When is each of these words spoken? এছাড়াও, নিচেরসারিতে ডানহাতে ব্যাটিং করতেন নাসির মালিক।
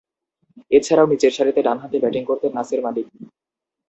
এছাড়াও, 0.71 1.07
নিচেরসারিতে 1.07 1.61
ডানহাতে 1.63 1.97
ব্যাটিং 2.03 2.23
করতেন 2.25 2.51
নাসির 2.57 2.81
মালিক। 2.85 3.07